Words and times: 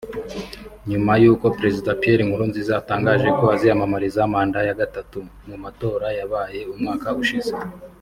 nyuma 0.89 1.11
y’uko 1.23 1.45
Perezida 1.57 1.97
Pierre 2.01 2.25
Nkurunziza 2.27 2.73
atangaje 2.81 3.27
ko 3.39 3.43
aziyamamariza 3.55 4.31
manda 4.33 4.59
ya 4.67 4.77
gatatu 4.81 5.17
mu 5.47 5.55
matora 5.63 6.07
yabaye 6.19 6.59
umwaka 6.73 7.09
ushize 7.23 7.53